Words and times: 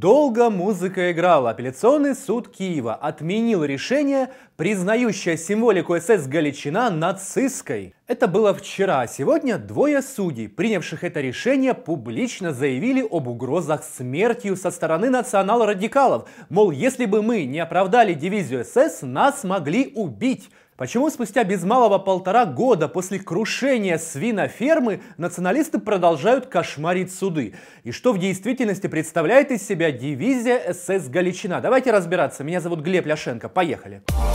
Недолго 0.00 0.48
музыка 0.48 1.12
играла. 1.12 1.50
Апелляционный 1.50 2.14
суд 2.14 2.48
Киева 2.48 2.94
отменил 2.94 3.64
решение, 3.64 4.30
признающее 4.56 5.36
символику 5.36 5.94
СС 6.00 6.26
Галичина 6.26 6.88
нацистской. 6.88 7.94
Это 8.06 8.26
было 8.26 8.54
вчера, 8.54 9.02
а 9.02 9.06
сегодня 9.06 9.58
двое 9.58 10.00
судей, 10.00 10.48
принявших 10.48 11.04
это 11.04 11.20
решение, 11.20 11.74
публично 11.74 12.54
заявили 12.54 13.06
об 13.10 13.28
угрозах 13.28 13.84
смертью 13.84 14.56
со 14.56 14.70
стороны 14.70 15.10
национал-радикалов. 15.10 16.26
Мол, 16.48 16.70
если 16.70 17.04
бы 17.04 17.20
мы 17.20 17.44
не 17.44 17.60
оправдали 17.60 18.14
дивизию 18.14 18.64
СС, 18.64 19.02
нас 19.02 19.44
могли 19.44 19.92
убить. 19.94 20.48
Почему 20.80 21.10
спустя 21.10 21.44
без 21.44 21.62
малого 21.62 21.98
полтора 21.98 22.46
года 22.46 22.88
после 22.88 23.18
крушения 23.18 23.98
свинофермы 23.98 25.02
националисты 25.18 25.78
продолжают 25.78 26.46
кошмарить 26.46 27.12
суды? 27.12 27.52
И 27.84 27.92
что 27.92 28.14
в 28.14 28.18
действительности 28.18 28.86
представляет 28.86 29.50
из 29.50 29.62
себя 29.62 29.92
дивизия 29.92 30.72
СС 30.72 31.10
Галичина? 31.10 31.60
Давайте 31.60 31.90
разбираться. 31.90 32.44
Меня 32.44 32.62
зовут 32.62 32.80
Глеб 32.80 33.04
Ляшенко. 33.04 33.50
Поехали. 33.50 34.00
Поехали. 34.06 34.29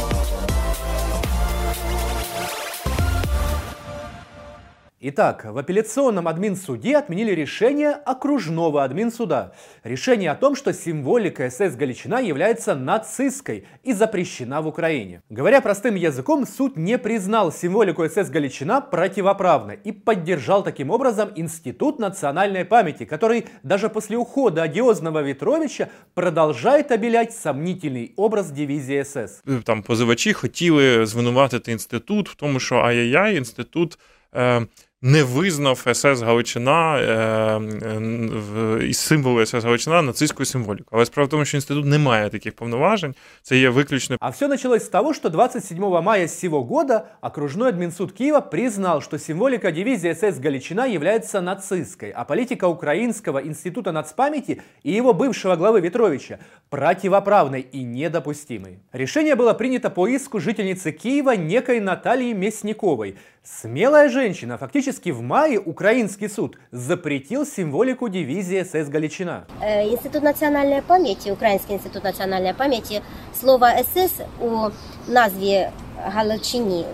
Итак, 5.04 5.46
в 5.46 5.56
апелляционном 5.56 6.28
админсуде 6.28 6.98
отменили 6.98 7.30
решение 7.30 7.92
окружного 7.92 8.84
админсуда. 8.84 9.54
Решение 9.82 10.30
о 10.30 10.34
том, 10.34 10.54
что 10.54 10.74
символика 10.74 11.48
СС 11.48 11.74
Галичина 11.74 12.20
является 12.20 12.74
нацистской 12.74 13.64
и 13.82 13.94
запрещена 13.94 14.60
в 14.60 14.66
Украине. 14.66 15.22
Говоря 15.30 15.62
простым 15.62 15.94
языком, 15.94 16.46
суд 16.46 16.76
не 16.76 16.98
признал 16.98 17.50
символику 17.50 18.06
СС 18.06 18.28
Галичина 18.28 18.82
противоправной 18.82 19.78
и 19.82 19.90
поддержал 19.90 20.62
таким 20.62 20.90
образом 20.90 21.30
Институт 21.34 21.98
национальной 21.98 22.66
памяти, 22.66 23.06
который 23.06 23.46
даже 23.62 23.88
после 23.88 24.18
ухода 24.18 24.62
одиозного 24.62 25.22
Ветровича 25.22 25.88
продолжает 26.12 26.92
обелять 26.92 27.32
сомнительный 27.32 28.12
образ 28.16 28.50
дивизии 28.50 29.02
СС. 29.02 29.42
Там 29.64 29.82
позивачі 29.82 30.32
хотіли 30.32 31.06
звинуватити 31.06 31.72
інститут 31.72 32.28
в 32.28 32.34
тому, 32.34 32.60
що 32.60 32.76
ай-яй-яй, 32.76 33.36
інститут. 33.36 33.98
Е, 34.34 34.66
не 35.02 35.22
визнав 35.22 35.86
СС 35.92 36.22
Галичина 36.22 36.98
е, 36.98 38.86
із 38.86 38.98
символу 38.98 39.46
СС 39.46 39.64
Галичина 39.64 40.02
нацистську 40.02 40.44
символіку. 40.44 40.88
Але 40.92 41.06
справа 41.06 41.26
в 41.26 41.30
тому, 41.30 41.44
що 41.44 41.56
інститут 41.56 41.86
не 41.86 41.98
має 41.98 42.28
таких 42.30 42.56
повноважень. 42.56 43.14
Це 43.42 43.58
є 43.58 43.68
виключно. 43.70 44.16
А 44.20 44.28
все 44.28 44.48
началось 44.48 44.82
с 44.82 44.88
того, 44.88 45.14
что 45.14 45.30
27 45.30 46.02
мая 46.02 46.28
сего 46.28 46.62
года 46.62 47.06
окружной 47.20 47.68
админсуд 47.68 48.12
Киева 48.12 48.40
признал, 48.40 49.00
что 49.00 49.18
символика 49.18 49.72
дивизии 49.72 50.12
СС 50.12 50.38
Галичина 50.38 50.86
является 50.86 51.40
нацистской, 51.40 52.10
а 52.10 52.24
политика 52.24 52.68
Украинского 52.68 53.38
института 53.38 53.92
нацпамяти 53.92 54.62
и 54.82 54.92
его 54.92 55.14
бывшего 55.14 55.56
главы 55.56 55.80
Ветровича 55.80 56.38
противоправной 56.68 57.66
и 57.72 57.82
недопустимой. 57.82 58.78
Решение 58.92 59.34
было 59.34 59.54
принято 59.54 59.90
по 59.90 60.06
иску 60.08 60.40
жительницы 60.40 60.92
Киева 60.92 61.36
некой 61.36 61.80
Натальи 61.80 62.32
Мясниковой. 62.32 63.16
Смелая 63.45 64.09
женщина 64.09 64.57
фактически 64.57 65.11
в 65.11 65.21
мае 65.21 65.59
украинский 65.59 66.27
суд 66.27 66.57
запретил 66.71 67.45
символику 67.45 68.09
дивизии 68.09 68.63
СС 68.63 68.89
Галичина. 68.89 69.45
Э, 69.61 69.87
институт 69.87 70.23
национальной 70.23 70.81
памяти, 70.81 71.29
Украинский 71.29 71.75
институт 71.75 72.03
национальной 72.03 72.55
памяти, 72.55 73.03
слово 73.39 73.67
СС 73.83 74.13
у 74.41 74.69
назві 75.07 75.67
Галичині, 76.03 76.85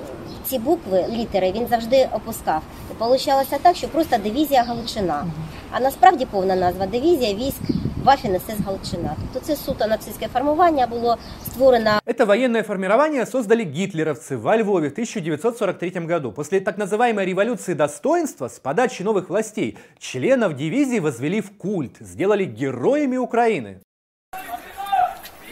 ці 0.44 0.60
букви, 0.60 1.06
літери 1.10 1.52
він 1.52 1.68
завжди 1.68 2.10
опускав. 2.12 2.62
І 2.92 2.94
получалося 2.94 3.58
так, 3.62 3.76
що 3.76 3.88
просто 3.88 4.18
дивізія 4.18 4.64
Галичина. 4.64 5.26
А 5.72 5.80
насправді 5.80 6.26
повна 6.26 6.56
назва 6.56 6.86
дивізія 6.86 7.34
військ 7.34 7.62
Вафін 8.04 8.40
СС 8.40 8.60
Галичина. 8.66 9.16
Тобто 9.34 9.48
це 9.48 9.56
суто 9.56 9.88
нацистське 9.88 10.28
формування 10.28 10.88
було 10.88 11.18
створено. 11.46 12.00
Это 12.06 12.26
военное 12.26 12.64
формирование 12.64 13.26
создали 13.26 13.64
гитлеровцы 13.64 14.38
во 14.38 14.58
Львове 14.58 14.90
в 14.90 14.92
1943 14.92 15.90
году. 15.90 16.32
После 16.32 16.60
так 16.60 16.78
называемой 16.78 17.26
революции 17.26 17.74
достоинства 17.76 18.48
с 18.48 18.60
подачи 18.60 19.04
новых 19.04 19.30
властей 19.30 19.78
членов 20.00 20.56
дивизии 20.56 21.00
возвели 21.00 21.42
в 21.42 21.52
культ, 21.58 21.98
сделали 22.00 22.46
героями 22.46 23.18
Украины. 23.18 23.78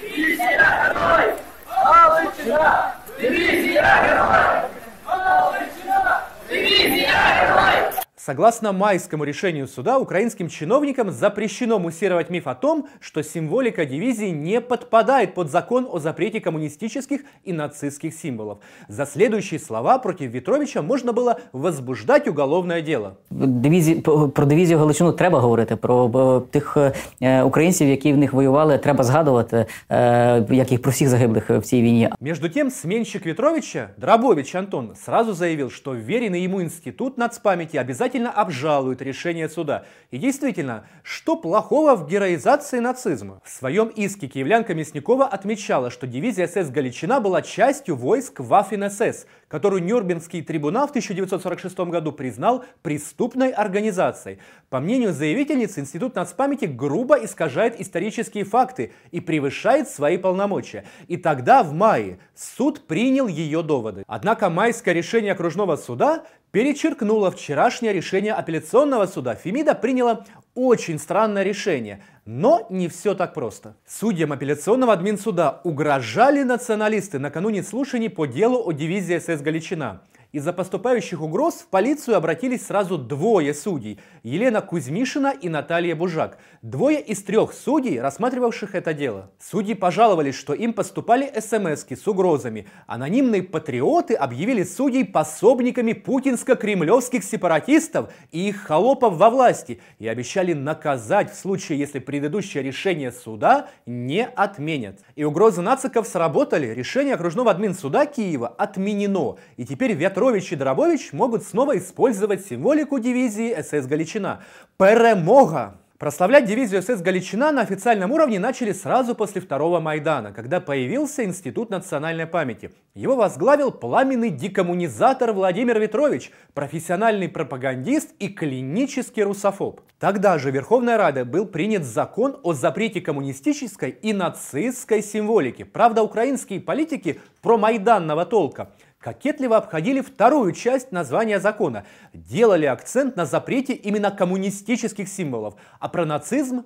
Дивизия 0.01 0.57
герой! 0.57 1.33
Галичина! 1.67 2.95
Дивизия 3.21 3.83
герой! 4.05 4.69
Галичина! 5.05 6.21
Дивизия 6.49 7.09
герой! 7.41 7.93
Согласно 8.28 8.72
майскому 8.72 9.24
решению 9.24 9.66
суда, 9.66 9.98
украинским 9.98 10.48
чиновникам 10.48 11.10
запрещено 11.10 11.78
муссировать 11.78 12.30
миф 12.30 12.46
о 12.46 12.54
том, 12.54 12.86
что 13.00 13.22
символика 13.22 13.84
дивизии 13.84 14.28
не 14.28 14.60
подпадает 14.60 15.34
под 15.34 15.50
закон 15.50 15.86
о 15.90 15.98
запрете 15.98 16.40
коммунистических 16.40 17.22
и 17.44 17.52
нацистских 17.52 18.14
символов. 18.14 18.58
За 18.88 19.06
следующие 19.06 19.58
слова 19.60 19.98
против 19.98 20.30
Вітровича 20.30 20.82
можна 20.82 21.12
було 21.12 21.34
возбуждать 21.52 22.28
уголовне 22.28 22.82
діло. 22.82 23.12
Дивізі, 23.30 23.94
про 24.34 24.46
дивізію 24.46 24.78
Галичину 24.78 25.12
треба 25.12 25.38
говорити. 25.40 25.76
Про 25.76 26.40
тих 26.50 26.76
е, 27.22 27.42
українців, 27.42 27.88
які 27.88 28.12
в 28.12 28.16
них 28.16 28.32
воювали, 28.32 28.78
треба 28.78 29.04
згадувати, 29.04 29.66
е, 29.90 30.46
як 30.50 30.72
їх 30.72 30.82
про 30.82 30.92
всіх 30.92 31.08
загиблих 31.08 31.50
в 31.50 31.62
цій 31.62 31.82
війні. 31.82 32.10
Между 32.20 32.48
тем, 32.48 32.70
сменщик 32.70 33.26
Ветровича, 33.26 33.88
Драбович 33.96 34.54
Антон, 34.54 34.90
сразу 35.04 35.32
заявил, 35.32 35.70
что 35.70 35.94
веренный 35.94 36.44
ему 36.44 36.60
институт 36.60 37.18
нацпамяти 37.18 37.76
обязательно 37.76 38.17
обязательно 38.19 38.31
обжалуют 38.31 39.01
решение 39.01 39.49
суда. 39.49 39.85
И 40.11 40.17
действительно, 40.17 40.85
что 41.03 41.35
плохого 41.35 41.95
в 41.95 42.07
героизации 42.07 42.79
нацизма? 42.79 43.41
В 43.43 43.49
своем 43.49 43.87
иске 43.87 44.27
киевлянка 44.27 44.73
Мясникова 44.73 45.25
отмечала, 45.25 45.89
что 45.89 46.07
дивизия 46.07 46.47
СС 46.47 46.69
Галичина 46.69 47.19
была 47.19 47.41
частью 47.41 47.95
войск 47.95 48.39
Waffen-СС, 48.39 49.25
которую 49.47 49.83
Нюрнбергский 49.83 50.41
трибунал 50.41 50.87
в 50.87 50.91
1946 50.91 51.79
году 51.91 52.11
признал 52.11 52.65
преступной 52.81 53.51
организацией. 53.51 54.39
По 54.69 54.79
мнению 54.79 55.13
заявительницы, 55.13 55.79
Институт 55.79 56.15
нацпамяти 56.15 56.65
грубо 56.65 57.15
искажает 57.15 57.79
исторические 57.79 58.43
факты 58.43 58.91
и 59.11 59.19
превышает 59.19 59.89
свои 59.89 60.17
полномочия. 60.17 60.85
И 61.07 61.17
тогда, 61.17 61.63
в 61.63 61.73
мае, 61.73 62.19
суд 62.35 62.87
принял 62.87 63.27
ее 63.27 63.63
доводы. 63.63 64.03
Однако 64.07 64.49
майское 64.49 64.93
решение 64.93 65.31
окружного 65.33 65.75
суда 65.77 66.25
перечеркнуло 66.51 67.31
вчерашнее 67.31 67.93
решение 67.93 68.33
апелляционного 68.33 69.05
суда. 69.05 69.35
Фемида 69.35 69.75
приняла 69.75 70.25
очень 70.55 70.99
странное 70.99 71.43
решение. 71.43 72.03
Но 72.25 72.67
не 72.69 72.87
все 72.87 73.15
так 73.15 73.33
просто. 73.33 73.75
Судьям 73.87 74.31
апелляционного 74.31 74.93
админсуда 74.93 75.61
угрожали 75.63 76.43
националисты 76.43 77.17
накануне 77.17 77.63
слушаний 77.63 78.09
по 78.09 78.25
делу 78.25 78.61
о 78.63 78.71
дивизии 78.71 79.17
СС 79.17 79.41
Галичина. 79.41 80.01
Из-за 80.31 80.53
поступающих 80.53 81.23
угроз 81.23 81.55
в 81.55 81.67
полицию 81.69 82.15
обратились 82.15 82.67
сразу 82.67 82.99
двое 82.99 83.51
судей– 83.55 83.99
Елена 84.23 84.61
Кузьмишина 84.61 85.31
и 85.31 85.49
Наталья 85.49 85.95
Бужак. 85.95 86.37
Двое 86.61 87.01
из 87.01 87.23
трех 87.23 87.51
судей, 87.51 87.99
рассматривавших 87.99 88.75
это 88.75 88.93
дело. 88.93 89.31
Судьи 89.39 89.73
пожаловались, 89.73 90.35
что 90.35 90.53
им 90.53 90.73
поступали 90.73 91.33
смс 91.39 91.83
с 91.89 92.07
угрозами. 92.07 92.67
Анонимные 92.85 93.41
патриоты 93.41 94.13
объявили 94.13 94.61
судей 94.61 95.03
пособниками 95.03 95.93
путинско-кремлевских 95.93 97.23
сепаратистов 97.23 98.13
и 98.31 98.49
их 98.49 98.61
холопов 98.61 99.15
во 99.15 99.31
власти 99.31 99.81
и 99.97 100.07
обещали 100.07 100.53
наказать 100.53 101.33
в 101.33 101.39
случае, 101.39 101.79
если 101.79 101.97
предыдущее 101.97 102.61
решение 102.61 103.11
суда 103.11 103.69
не 103.87 104.27
отменят. 104.27 104.99
И 105.15 105.23
угрозы 105.23 105.61
нациков 105.61 106.07
сработали. 106.07 106.67
Решение 106.67 107.15
окружного 107.15 107.49
админсуда 107.49 108.05
Киева 108.05 108.47
отменено. 108.47 109.37
И 109.57 109.65
теперь 109.65 109.93
ветров 109.93 110.18
Петрович 110.19 110.51
и 110.51 110.57
Дробович 110.57 111.13
могут 111.13 111.43
снова 111.43 111.77
использовать 111.77 112.45
символику 112.45 112.99
дивизии 112.99 113.55
СС 113.61 113.87
Галичина. 113.87 114.43
Перемога! 114.77 115.77
Прославлять 115.97 116.43
дивизию 116.45 116.81
СС 116.81 117.01
Галичина 117.01 117.53
на 117.53 117.61
официальном 117.61 118.11
уровне 118.11 118.37
начали 118.37 118.73
сразу 118.73 119.15
после 119.15 119.39
второго 119.39 119.79
Майдана, 119.79 120.33
когда 120.33 120.59
появился 120.59 121.23
Институт 121.23 121.69
национальной 121.69 122.25
памяти. 122.25 122.71
Его 122.95 123.15
возглавил 123.15 123.71
пламенный 123.71 124.29
декоммунизатор 124.29 125.31
Владимир 125.31 125.79
Ветрович, 125.79 126.31
профессиональный 126.53 127.29
пропагандист 127.29 128.11
и 128.19 128.27
клинический 128.27 129.23
русофоб. 129.23 129.79
Тогда 129.99 130.37
же 130.37 130.51
Верховной 130.51 130.97
Радой 130.97 131.23
был 131.23 131.45
принят 131.45 131.85
закон 131.85 132.37
о 132.43 132.51
запрете 132.51 132.99
коммунистической 132.99 133.89
и 133.89 134.11
нацистской 134.11 135.01
символики. 135.01 135.63
Правда, 135.63 136.03
украинские 136.03 136.59
политики 136.59 137.21
про 137.41 137.57
майданного 137.57 138.25
толка– 138.25 138.71
кокетливо 138.98 139.56
обходили 139.56 140.00
вторую 140.00 140.52
часть 140.52 140.92
названия 140.92 141.40
закона, 141.40 141.84
делали 142.12 142.66
акцент 142.66 143.16
на 143.16 143.26
запрете 143.26 143.74
именно 143.74 144.10
коммунистических 144.10 145.08
символов, 145.08 145.54
а 145.78 145.88
про 145.88 146.04
нацизм 146.04 146.64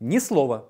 ни 0.00 0.18
слова. 0.18 0.68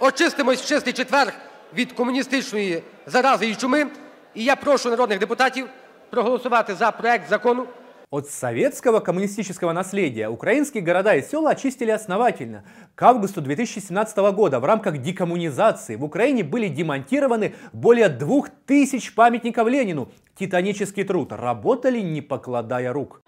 Очистимось 0.00 0.60
в 0.60 0.66
чистий 0.66 0.92
четвер 0.92 1.32
від 1.74 1.92
комуністичної 1.92 2.82
зарази 3.06 3.48
і 3.48 3.54
чуми. 3.54 3.86
І 4.34 4.44
я 4.44 4.56
прошу 4.56 4.90
народних 4.90 5.18
депутатів 5.18 5.68
проголосувати 6.10 6.74
за 6.74 6.90
проект 6.90 7.28
закону 7.28 7.66
От 8.10 8.30
советского 8.30 9.00
коммунистического 9.00 9.72
наследия 9.72 10.30
украинские 10.30 10.82
города 10.82 11.14
и 11.14 11.20
села 11.20 11.50
очистили 11.50 11.90
основательно. 11.90 12.64
К 12.94 13.02
августу 13.02 13.42
2017 13.42 14.16
года 14.32 14.60
в 14.60 14.64
рамках 14.64 14.96
декоммунизации 14.96 15.94
в 15.94 16.04
Украине 16.04 16.42
были 16.42 16.68
демонтированы 16.68 17.54
более 17.74 18.08
двух 18.08 18.48
тысяч 18.66 19.14
памятников 19.14 19.68
Ленину. 19.68 20.08
Титанический 20.35 21.03
труд. 21.03 21.31
Работали 21.31 21.99
не 21.99 22.21
покладая 22.21 22.91
рук. 22.91 23.21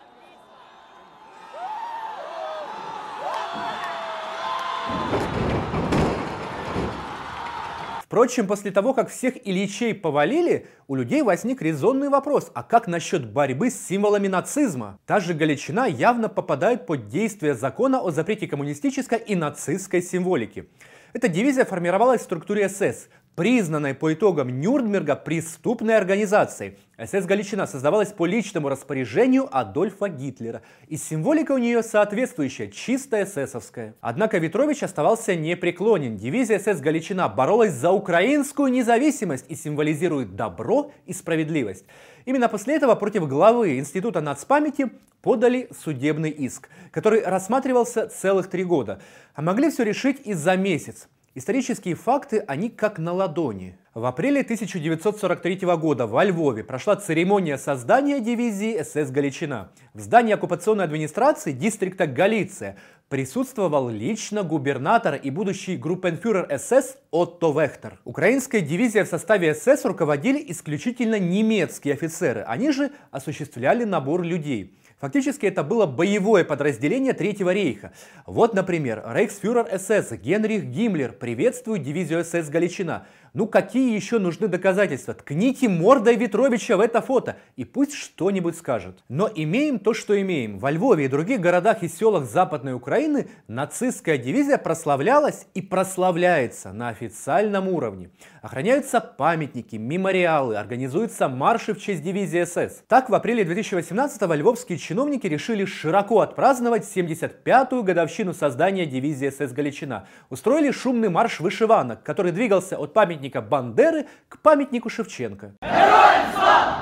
Впрочем, 8.15 8.47
после 8.47 8.71
того, 8.71 8.93
как 8.93 9.09
всех 9.09 9.35
Ильичей 9.45 9.93
повалили, 9.93 10.67
у 10.87 10.95
людей 10.95 11.21
возник 11.21 11.61
резонный 11.61 12.07
вопрос, 12.07 12.49
а 12.53 12.63
как 12.63 12.87
насчет 12.87 13.29
борьбы 13.29 13.69
с 13.69 13.87
символами 13.87 14.27
нацизма? 14.27 14.99
Та 15.05 15.19
же 15.19 15.33
Галичина 15.33 15.85
явно 15.85 16.29
попадает 16.29 16.85
под 16.85 17.07
действие 17.07 17.55
закона 17.55 17.99
о 17.99 18.11
запрете 18.11 18.47
коммунистической 18.47 19.17
и 19.19 19.35
нацистской 19.35 20.01
символики. 20.01 20.69
Эта 21.13 21.27
дивизия 21.27 21.65
формировалась 21.65 22.21
в 22.21 22.23
структуре 22.23 22.69
СС, 22.69 23.09
признанной 23.35 23.93
по 23.93 24.13
итогам 24.13 24.59
Нюрнберга 24.61 25.15
преступной 25.15 25.97
организацией. 25.97 26.77
СС 26.97 27.25
Галичина 27.25 27.67
создавалась 27.67 28.13
по 28.13 28.25
личному 28.25 28.69
распоряжению 28.69 29.49
Адольфа 29.51 30.07
Гитлера, 30.07 30.61
и 30.87 30.95
символика 30.95 31.51
у 31.51 31.57
нее 31.57 31.83
соответствующая, 31.83 32.69
чистая 32.69 33.25
эсэсовская. 33.25 33.95
Однако 33.99 34.37
Ветрович 34.37 34.83
оставался 34.83 35.35
непреклонен. 35.35 36.15
Дивизия 36.15 36.57
СС 36.57 36.79
Галичина 36.79 37.27
боролась 37.27 37.73
за 37.73 37.91
украинскую 37.91 38.71
независимость 38.71 39.45
и 39.49 39.55
символизирует 39.55 40.35
добро 40.35 40.91
и 41.05 41.11
справедливость. 41.11 41.85
Именно 42.23 42.47
после 42.47 42.75
этого 42.75 42.95
против 42.95 43.27
главы 43.27 43.77
Института 43.77 44.21
нацпамяти 44.21 44.91
подали 45.21 45.69
судебный 45.83 46.29
иск, 46.29 46.69
который 46.91 47.23
рассматривался 47.23 48.07
целых 48.07 48.47
три 48.47 48.63
года, 48.63 49.01
а 49.33 49.41
могли 49.41 49.69
все 49.69 49.83
решить 49.83 50.21
и 50.23 50.33
за 50.33 50.55
месяц. 50.55 51.09
Исторические 51.37 51.95
факты, 51.95 52.45
они 52.47 52.69
как 52.69 52.97
на 52.97 53.11
ладони. 53.11 53.77
В 53.93 54.05
апреле 54.05 54.39
1943 54.39 55.57
года 55.75 56.07
во 56.07 56.23
Львове 56.23 56.63
прошла 56.63 56.95
церемония 56.95 57.57
создания 57.57 58.21
дивизии 58.21 58.81
СС 58.81 59.11
«Галичина». 59.11 59.69
В 59.93 59.99
здании 59.99 60.33
оккупационной 60.33 60.85
администрации 60.85 61.51
дистрикта 61.51 62.07
Галиция 62.07 62.77
присутствовал 63.09 63.89
лично 63.89 64.43
губернатор 64.43 65.15
и 65.15 65.29
будущий 65.29 65.75
группенфюрер 65.75 66.57
СС 66.57 66.95
Отто 67.11 67.51
Вехтер. 67.51 67.99
Украинская 68.05 68.61
дивизия 68.61 69.03
в 69.03 69.09
составе 69.09 69.53
СС 69.53 69.83
руководили 69.83 70.41
исключительно 70.53 71.19
немецкие 71.19 71.95
офицеры. 71.95 72.45
Они 72.47 72.71
же 72.71 72.91
осуществляли 73.11 73.83
набор 73.83 74.21
людей. 74.21 74.77
Фактически 75.05 75.45
это 75.45 75.63
было 75.63 75.85
боевое 75.85 76.43
подразделение 76.43 77.13
Третьего 77.13 77.53
рейха. 77.53 77.93
Вот, 78.25 78.55
например, 78.55 79.03
рейхсфюрер 79.05 79.67
СС 79.77 80.13
Генрих 80.13 80.63
Гиммлер 80.63 81.11
приветствует 81.11 81.83
дивизию 81.83 82.25
СС 82.25 82.49
Галичина. 82.49 83.05
Ну 83.35 83.47
какие 83.47 83.93
еще 83.93 84.17
нужны 84.17 84.47
доказательства? 84.47 85.13
Ткните 85.13 85.67
мордой 85.67 86.15
Ветровича 86.15 86.77
в 86.77 86.79
это 86.79 87.01
фото 87.01 87.35
и 87.57 87.65
пусть 87.65 87.93
что-нибудь 87.93 88.55
скажет. 88.57 89.03
Но 89.09 89.29
имеем 89.35 89.77
то, 89.77 89.93
что 89.93 90.19
имеем. 90.19 90.57
Во 90.57 90.71
Львове 90.71 91.05
и 91.05 91.07
других 91.09 91.41
городах 91.41 91.83
и 91.83 91.89
селах 91.89 92.23
Западной 92.23 92.73
Украины 92.73 93.27
нацистская 93.49 94.17
дивизия 94.17 94.57
прославлялась 94.57 95.47
и 95.53 95.61
прославляется 95.61 96.71
на 96.71 96.87
официальном 96.87 97.67
уровне. 97.67 98.09
Охраняются 98.45 99.01
памятники, 99.01 99.75
мемориалы, 99.75 100.55
организуются 100.55 101.27
марши 101.27 101.73
в 101.73 101.81
честь 101.81 102.03
дивизии 102.03 102.43
СС. 102.43 102.83
Так, 102.87 103.09
в 103.09 103.15
апреле 103.15 103.43
2018-го 103.43 104.33
львовские 104.35 104.77
чиновники 104.77 105.25
решили 105.25 105.65
широко 105.65 106.19
отпраздновать 106.19 106.83
75-ю 106.83 107.81
годовщину 107.81 108.35
создания 108.35 108.85
дивизии 108.85 109.31
СС 109.31 109.51
Галичина. 109.51 110.07
Устроили 110.29 110.69
шумный 110.69 111.09
марш 111.09 111.39
вышиванок, 111.39 112.03
который 112.03 112.31
двигался 112.31 112.77
от 112.77 112.93
памятника 112.93 113.41
Бандеры 113.41 114.05
к 114.29 114.39
памятнику 114.39 114.91
Шевченко. 114.91 115.55
Героям 115.63 116.25
слава! 116.35 116.75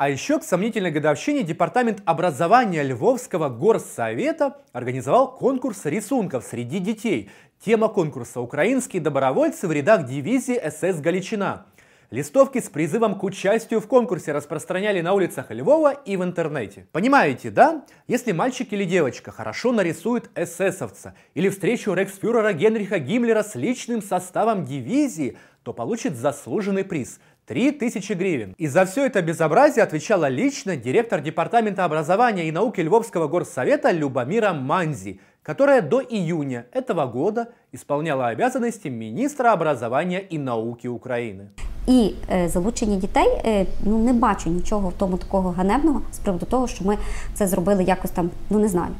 А 0.00 0.08
еще 0.08 0.38
к 0.38 0.44
сомнительной 0.44 0.90
годовщине 0.90 1.42
Департамент 1.42 2.00
образования 2.06 2.82
Львовского 2.82 3.50
горсовета 3.50 4.56
организовал 4.72 5.36
конкурс 5.36 5.84
рисунков 5.84 6.42
среди 6.42 6.78
детей. 6.78 7.28
Тема 7.62 7.88
конкурса 7.88 8.40
«Украинские 8.40 9.02
добровольцы 9.02 9.68
в 9.68 9.72
рядах 9.72 10.06
дивизии 10.06 10.58
СС 10.70 11.02
Галичина». 11.02 11.66
Листовки 12.10 12.60
с 12.60 12.70
призывом 12.70 13.14
к 13.18 13.22
участию 13.24 13.78
в 13.78 13.86
конкурсе 13.88 14.32
распространяли 14.32 15.02
на 15.02 15.12
улицах 15.12 15.50
Львова 15.50 15.92
и 15.92 16.16
в 16.16 16.24
интернете. 16.24 16.88
Понимаете, 16.92 17.50
да? 17.50 17.84
Если 18.08 18.32
мальчик 18.32 18.72
или 18.72 18.84
девочка 18.84 19.30
хорошо 19.30 19.70
нарисует 19.70 20.30
эсэсовца 20.34 21.14
или 21.34 21.50
встречу 21.50 21.92
рейхсфюрера 21.92 22.54
Генриха 22.54 23.00
Гиммлера 23.00 23.42
с 23.42 23.54
личным 23.54 24.00
составом 24.00 24.64
дивизии, 24.64 25.36
то 25.62 25.74
получит 25.74 26.16
заслуженный 26.16 26.84
приз– 26.84 27.20
3000 27.45 28.13
гривен. 28.13 28.55
И 28.57 28.67
за 28.67 28.85
все 28.85 29.05
это 29.05 29.21
безобразие 29.21 29.83
отвечала 29.83 30.29
лично 30.29 30.75
директор 30.75 31.21
Департамента 31.21 31.85
образования 31.85 32.47
и 32.47 32.51
науки 32.51 32.81
Львовского 32.81 33.27
горсовета 33.27 33.91
Любомира 33.91 34.53
Манзи, 34.53 35.19
которая 35.43 35.81
до 35.81 36.01
июня 36.01 36.65
этого 36.71 37.05
года 37.05 37.49
исполняла 37.71 38.29
обязанности 38.29 38.87
министра 38.87 39.53
образования 39.53 40.19
и 40.19 40.37
науки 40.37 40.87
Украины. 40.87 41.49
і 41.87 42.13
е, 42.31 42.49
залучення 42.49 42.95
дітей, 42.95 43.41
е, 43.45 43.65
ну 43.83 43.97
не 43.97 44.13
бачу 44.13 44.49
нічого 44.49 44.89
в 44.89 44.93
тому 44.93 45.17
такого 45.17 45.51
ганебного 45.51 46.01
з 46.13 46.17
приводу 46.17 46.45
того, 46.45 46.67
що 46.67 46.85
ми 46.85 46.97
це 47.33 47.47
зробили 47.47 47.83
якось 47.83 48.11
там, 48.11 48.29
ну 48.49 48.59
не 48.59 48.67
знаю. 48.67 48.91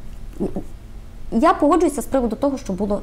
Я 1.31 1.53
погоджуюся 1.53 2.01
з 2.01 2.05
приводу 2.05 2.35
того, 2.35 2.57
що 2.57 2.73
було 2.73 3.01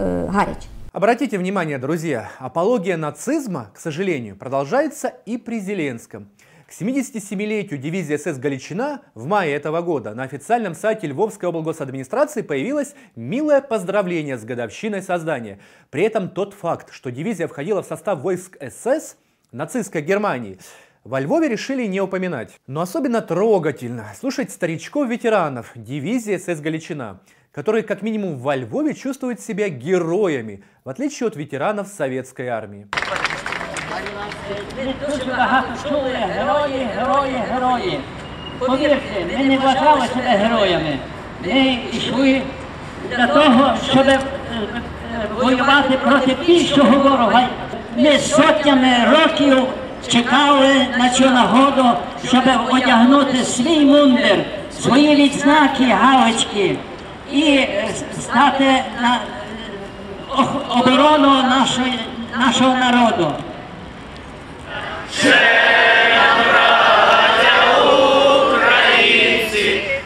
е, 0.00 0.24
гаряче. 0.28 0.68
Обратите 0.93 1.39
внимание, 1.39 1.79
друзья, 1.79 2.29
апология 2.37 2.97
нацизма, 2.97 3.71
к 3.73 3.79
сожалению, 3.79 4.35
продолжается 4.35 5.07
и 5.25 5.39
при 5.39 5.59
Зеленском. 5.59 6.29
К 6.67 6.71
77-летию 6.71 7.79
дивизии 7.79 8.15
СС 8.15 8.37
«Галичина» 8.37 9.01
в 9.15 9.25
мае 9.25 9.55
этого 9.55 9.81
года 9.81 10.13
на 10.13 10.21
официальном 10.21 10.75
сайте 10.75 11.07
Львовской 11.07 11.49
облгосадминистрации 11.49 12.43
появилось 12.43 12.93
милое 13.15 13.61
поздравление 13.61 14.37
с 14.37 14.43
годовщиной 14.43 15.01
создания. 15.01 15.57
При 15.89 16.03
этом 16.03 16.29
тот 16.29 16.53
факт, 16.53 16.93
что 16.93 17.09
дивизия 17.09 17.47
входила 17.47 17.81
в 17.81 17.87
состав 17.87 18.19
войск 18.19 18.55
СС 18.61 19.17
нацистской 19.51 20.03
Германии, 20.03 20.59
во 21.03 21.19
Львове 21.19 21.49
решили 21.49 21.87
не 21.87 22.01
упоминать. 22.01 22.51
Но 22.67 22.81
особенно 22.81 23.21
трогательно 23.21 24.11
слушать 24.15 24.51
старичков-ветеранов 24.51 25.71
дивизии 25.73 26.37
СС 26.37 26.61
«Галичина», 26.61 27.19
которые 27.52 27.82
как 27.82 28.02
минимум 28.02 28.38
во 28.38 28.54
Львове 28.54 28.94
чувствуют 28.94 29.40
себя 29.40 29.68
героями, 29.68 30.62
в 30.84 30.88
отличие 30.88 31.26
от 31.26 31.36
ветеранов 31.36 31.88
советской 31.88 32.48
армии. 32.48 32.86
Ми 34.76 34.94
дуже 35.06 35.24
багато 35.24 35.68
чули 35.88 36.10
герої, 36.10 36.88
герої, 36.96 37.42
герої. 37.50 38.00
Повірте, 38.58 39.26
ми 39.38 39.44
не 39.44 39.58
вважали 39.58 40.06
себе 40.06 40.22
героями. 40.28 40.98
Ми 41.44 41.78
йшли 41.92 42.42
для 43.16 43.26
того, 43.26 43.74
щоб 43.90 44.08
е, 44.08 44.12
е, 44.12 44.20
воювати 45.36 45.98
проти 46.04 46.36
більшого 46.46 46.98
ворога. 46.98 47.48
Ми 47.96 48.18
сотнями 48.18 48.94
років 49.10 49.66
чекали 50.08 50.86
на 50.98 51.10
цю 51.10 51.30
нагоду, 51.30 51.84
щоб 52.26 52.42
одягнути 52.70 53.44
свій 53.44 53.80
мундир, 53.80 54.44
свої 54.80 55.16
відзнаки, 55.16 55.84
галочки 55.84 56.76
і 57.33 57.67
стати 58.21 58.83
на 59.01 59.21
оборону 60.69 61.43
нашої, 61.43 61.99
нашого 62.37 62.75
народу. 62.77 63.33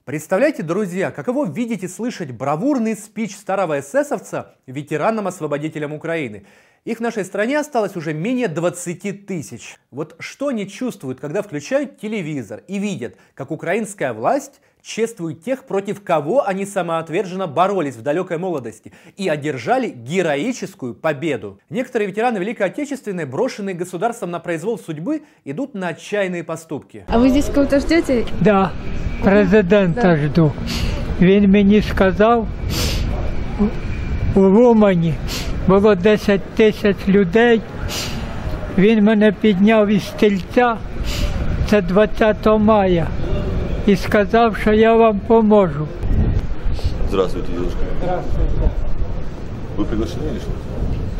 Представляете, 0.05 0.63
друзья, 0.63 1.11
каково 1.11 1.45
видеть 1.45 1.83
и 1.83 1.87
слышать 1.89 2.31
бравурный 2.31 2.95
спич 2.95 3.35
старого 3.35 3.79
эсэсовца 3.79 4.55
ветеранам-освободителям 4.65 5.91
Украины. 5.91 6.45
Их 6.86 6.98
в 6.98 7.00
нашей 7.00 7.24
стране 7.24 7.60
осталось 7.60 7.94
уже 7.94 8.12
менее 8.12 8.48
20 8.48 9.24
тысяч. 9.24 9.76
Вот 9.92 10.16
что 10.18 10.48
они 10.48 10.68
чувствуют, 10.68 11.20
когда 11.20 11.42
включают 11.42 12.00
телевизор 12.00 12.62
и 12.66 12.78
видят, 12.78 13.14
как 13.34 13.52
украинская 13.52 14.12
власть 14.12 14.60
чествует 14.82 15.44
тех, 15.44 15.62
против 15.64 16.02
кого 16.02 16.44
они 16.44 16.66
самоотверженно 16.66 17.46
боролись 17.46 17.94
в 17.94 18.02
далекой 18.02 18.38
молодости 18.38 18.92
и 19.16 19.28
одержали 19.28 19.90
героическую 19.90 20.94
победу. 20.94 21.60
Некоторые 21.70 22.08
ветераны 22.08 22.38
Великой 22.38 22.66
Отечественной, 22.66 23.26
брошенные 23.26 23.76
государством 23.76 24.32
на 24.32 24.40
произвол 24.40 24.76
судьбы, 24.76 25.22
идут 25.44 25.74
на 25.74 25.88
отчаянные 25.88 26.42
поступки. 26.42 27.04
А 27.06 27.20
вы 27.20 27.28
здесь 27.28 27.46
кого-то 27.46 27.78
ждете? 27.78 28.26
Да, 28.40 28.72
президента 29.22 30.02
да. 30.02 30.16
жду. 30.16 30.52
Він 31.20 31.50
мені 31.50 31.82
сказав 31.82 32.48
у 34.34 34.40
Лумані 34.40 35.14
було 35.68 35.94
10 35.94 36.40
тисяч 36.42 36.96
людей, 37.08 37.60
Він 38.78 39.04
мене 39.04 39.32
підняв 39.32 39.88
із 39.88 40.06
стільця, 40.06 40.76
це 41.70 41.82
20 41.82 42.46
мая, 42.46 43.06
і 43.86 43.96
сказав, 43.96 44.56
що 44.56 44.72
я 44.72 44.94
вам 44.94 45.20
поможу. 45.26 45.88
Здравствуйте, 47.08 47.52
девушка. 47.52 47.78
Здравствуйте. 48.02 48.70
Вы 49.76 49.84
приглашены 49.84 50.30
или 50.30 50.38
что? 50.40 50.50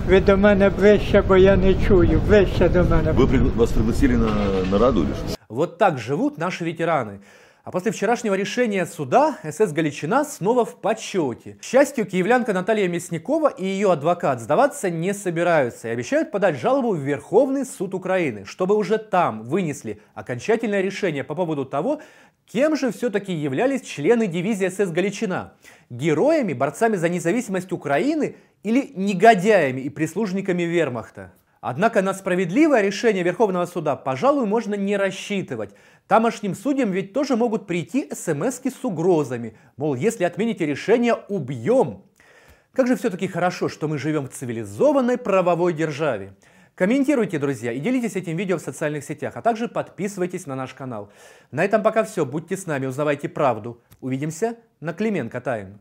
Ви 0.09 0.21
до 0.21 0.37
мене 0.37 0.71
ближче, 0.71 1.23
бо 1.29 1.37
я 1.37 1.57
не 1.57 1.75
чую. 1.75 2.21
Ближче 2.29 2.69
до 2.69 2.83
мене. 2.85 3.13
Вы 3.13 3.27
пригла- 3.27 3.57
вас 3.57 3.71
пригласили 3.73 4.17
на 4.17 4.29
нараду 4.71 5.01
или 5.01 5.13
что? 5.15 5.37
Вот 5.49 5.79
так 5.79 5.99
живут 5.99 6.39
наши 6.39 6.65
ветераны. 6.65 7.19
А 7.68 7.72
после 7.72 7.92
вчерашнего 7.92 8.34
решения 8.34 8.86
суда 8.86 9.40
СС 9.44 9.74
Галичина 9.74 10.24
снова 10.24 10.64
в 10.64 10.80
почете. 10.80 11.58
К 11.60 11.64
счастью, 11.64 12.06
киевлянка 12.06 12.54
Наталья 12.54 12.88
Мясникова 12.88 13.50
и 13.50 13.66
ее 13.66 13.92
адвокат 13.92 14.40
сдаваться 14.40 14.90
не 14.90 15.14
собираются 15.14 15.90
и 15.90 15.92
обещают 15.92 16.32
подать 16.32 16.56
жалобу 16.56 16.94
в 16.94 17.00
Верховный 17.00 17.66
суд 17.66 17.94
Украины, 17.94 18.46
чтобы 18.46 18.78
уже 18.78 18.98
там 18.98 19.44
вынесли 19.44 20.00
окончательное 20.14 20.80
решение 20.80 21.26
по 21.26 21.36
поводу 21.36 21.66
того, 21.66 22.00
кем 22.46 22.78
же 22.78 22.94
все-таки 22.94 23.34
являлись 23.34 23.82
члены 23.82 24.28
дивизии 24.28 24.70
СС 24.70 24.90
Галичина. 24.90 25.52
Героями, 25.90 26.54
борцами 26.54 26.96
за 26.96 27.10
независимость 27.10 27.74
Украины 27.74 28.38
или 28.64 28.94
негодяями 28.96 29.82
и 29.82 29.90
прислужниками 29.90 30.64
вермахта. 30.64 31.34
Однако 31.60 32.02
на 32.02 32.14
справедливое 32.14 32.82
решение 32.82 33.24
Верховного 33.24 33.66
суда, 33.66 33.96
пожалуй, 33.96 34.46
можно 34.46 34.76
не 34.76 34.96
рассчитывать. 34.96 35.72
Тамошним 36.08 36.56
судьям 36.56 36.92
ведь 36.92 37.12
тоже 37.14 37.36
могут 37.36 37.68
прийти 37.68 38.10
смс 38.14 38.62
с 38.64 38.86
угрозами. 38.86 39.58
Мол, 39.76 39.96
если 39.96 40.24
отмените 40.24 40.66
решение, 40.66 41.16
убьем. 41.28 42.04
Как 42.72 42.88
же 42.88 42.96
все-таки 42.96 43.28
хорошо, 43.28 43.68
что 43.68 43.88
мы 43.88 43.98
живем 43.98 44.28
в 44.28 44.32
цивилизованной 44.32 45.18
правовой 45.18 45.74
державе. 45.74 46.34
Комментируйте, 46.76 47.40
друзья, 47.40 47.72
и 47.72 47.80
делитесь 47.80 48.16
этим 48.16 48.38
видео 48.38 48.58
в 48.58 48.62
социальных 48.62 49.04
сетях, 49.04 49.36
а 49.36 49.42
также 49.42 49.68
подписывайтесь 49.68 50.46
на 50.46 50.56
наш 50.56 50.76
канал. 50.76 51.12
На 51.52 51.66
этом 51.66 51.82
пока 51.82 52.04
все. 52.04 52.24
Будьте 52.24 52.56
с 52.56 52.68
нами, 52.68 52.86
узнавайте 52.86 53.28
правду. 53.28 53.82
Увидимся 54.00 54.58
на 54.80 54.94
Клименко 54.94 55.42
Тайм. 55.42 55.80